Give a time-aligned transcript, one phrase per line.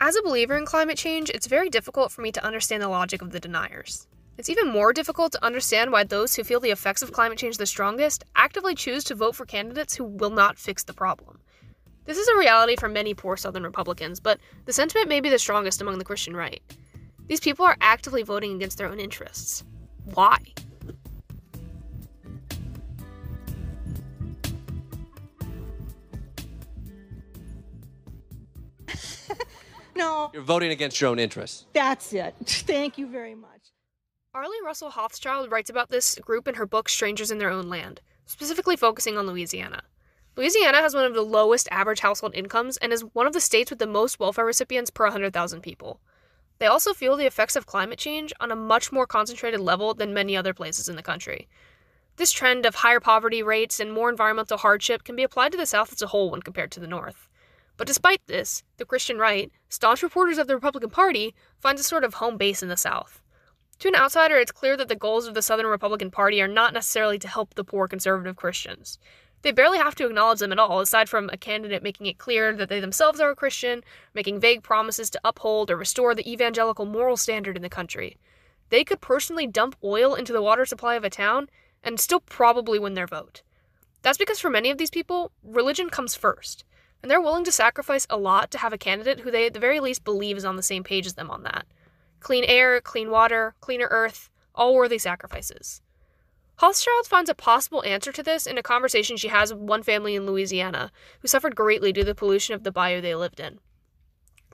[0.00, 3.20] As a believer in climate change, it's very difficult for me to understand the logic
[3.20, 4.06] of the deniers.
[4.36, 7.56] It's even more difficult to understand why those who feel the effects of climate change
[7.56, 11.40] the strongest actively choose to vote for candidates who will not fix the problem.
[12.04, 15.38] This is a reality for many poor Southern Republicans, but the sentiment may be the
[15.38, 16.62] strongest among the Christian right.
[17.26, 19.64] These people are actively voting against their own interests.
[20.14, 20.38] Why?
[29.98, 30.30] No.
[30.32, 31.66] You're voting against your own interests.
[31.74, 32.34] That's it.
[32.46, 33.72] Thank you very much.
[34.34, 38.00] Arlie Russell Hochschild writes about this group in her book Strangers in Their Own Land,
[38.24, 39.82] specifically focusing on Louisiana.
[40.36, 43.70] Louisiana has one of the lowest average household incomes and is one of the states
[43.70, 46.00] with the most welfare recipients per 100,000 people.
[46.58, 50.14] They also feel the effects of climate change on a much more concentrated level than
[50.14, 51.48] many other places in the country.
[52.16, 55.66] This trend of higher poverty rates and more environmental hardship can be applied to the
[55.66, 57.27] South as a whole when compared to the North.
[57.78, 62.04] But despite this, the Christian right, staunch supporters of the Republican Party, finds a sort
[62.04, 63.22] of home base in the South.
[63.78, 66.74] To an outsider, it's clear that the goals of the Southern Republican Party are not
[66.74, 68.98] necessarily to help the poor conservative Christians.
[69.42, 72.52] They barely have to acknowledge them at all, aside from a candidate making it clear
[72.52, 76.84] that they themselves are a Christian, making vague promises to uphold or restore the evangelical
[76.84, 78.16] moral standard in the country.
[78.70, 81.48] They could personally dump oil into the water supply of a town
[81.84, 83.42] and still probably win their vote.
[84.02, 86.64] That's because for many of these people, religion comes first,
[87.02, 89.60] and they're willing to sacrifice a lot to have a candidate who they at the
[89.60, 91.66] very least believe is on the same page as them on that.
[92.20, 95.80] Clean air, clean water, cleaner earth, all worthy sacrifices.
[96.60, 100.16] Hochschild finds a possible answer to this in a conversation she has with one family
[100.16, 100.90] in Louisiana
[101.20, 103.60] who suffered greatly due to the pollution of the bayou they lived in.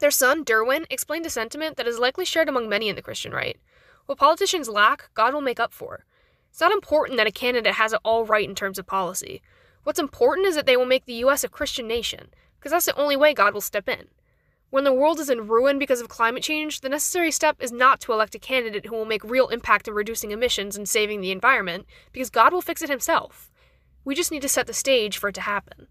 [0.00, 3.30] Their son, Derwin, explained a sentiment that is likely shared among many in the Christian
[3.30, 3.56] right.
[4.06, 6.04] What politicians lack, God will make up for.
[6.50, 9.40] It's not important that a candidate has it all right in terms of policy.
[9.84, 11.42] What's important is that they will make the U.S.
[11.44, 14.06] a Christian nation, because that's the only way God will step in.
[14.70, 18.00] When the world is in ruin because of climate change, the necessary step is not
[18.00, 21.32] to elect a candidate who will make real impact in reducing emissions and saving the
[21.32, 23.50] environment, because God will fix it himself.
[24.04, 25.88] We just need to set the stage for it to happen.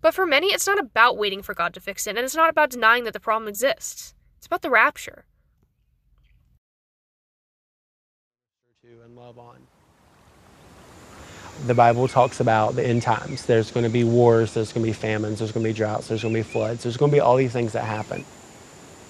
[0.00, 2.50] But for many, it's not about waiting for God to fix it, and it's not
[2.50, 4.14] about denying that the problem exists.
[4.38, 5.24] It's about the rapture.
[9.02, 9.66] And love on
[11.66, 13.46] the Bible talks about the end times.
[13.46, 16.08] There's going to be wars, there's going to be famines, there's going to be droughts,
[16.08, 18.24] there's going to be floods, there's going to be all these things that happen.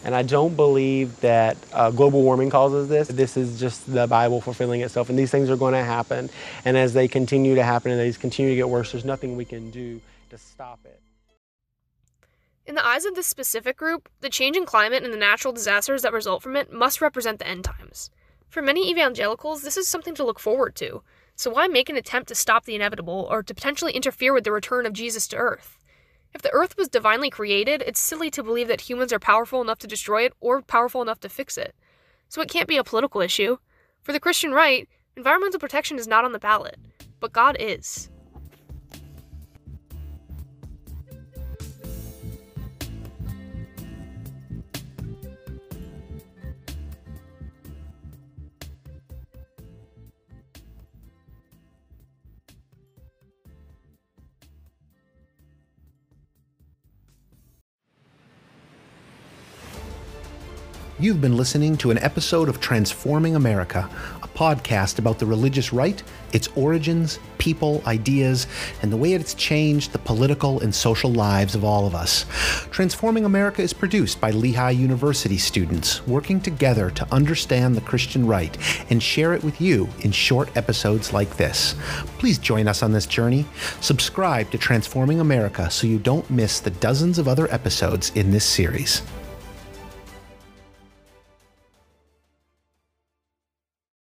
[0.03, 3.09] And I don't believe that uh, global warming causes this.
[3.09, 6.31] This is just the Bible fulfilling itself, and these things are going to happen.
[6.65, 9.45] And as they continue to happen and these continue to get worse, there's nothing we
[9.45, 10.01] can do
[10.31, 11.01] to stop it.
[12.67, 16.03] In the eyes of this specific group, the change in climate and the natural disasters
[16.03, 18.11] that result from it must represent the end times.
[18.49, 21.03] For many evangelicals, this is something to look forward to.
[21.41, 24.53] So why make an attempt to stop the inevitable or to potentially interfere with the
[24.53, 25.79] return of Jesus to Earth?
[26.35, 29.79] If the Earth was divinely created, it's silly to believe that humans are powerful enough
[29.79, 31.75] to destroy it or powerful enough to fix it.
[32.29, 33.57] So it can't be a political issue.
[34.03, 34.87] For the Christian right,
[35.17, 36.77] environmental protection is not on the ballot,
[37.21, 38.11] but God is.
[61.01, 63.89] You've been listening to an episode of Transforming America,
[64.23, 66.03] a podcast about the religious right,
[66.35, 68.47] its origins, people, ideas,
[68.83, 72.27] and the way it's changed the political and social lives of all of us.
[72.71, 78.55] Transforming America is produced by Lehigh University students working together to understand the Christian right
[78.91, 81.77] and share it with you in short episodes like this.
[82.19, 83.47] Please join us on this journey.
[83.81, 88.45] Subscribe to Transforming America so you don't miss the dozens of other episodes in this
[88.45, 89.01] series.